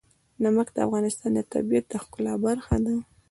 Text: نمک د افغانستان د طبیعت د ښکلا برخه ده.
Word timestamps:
نمک 0.43 0.67
د 0.73 0.77
افغانستان 0.87 1.31
د 1.35 1.39
طبیعت 1.53 1.85
د 1.89 1.93
ښکلا 2.03 2.33
برخه 2.45 2.75
ده. 2.85 2.95